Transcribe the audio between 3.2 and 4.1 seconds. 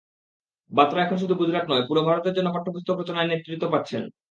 নেতৃত্ব পাচ্ছেন।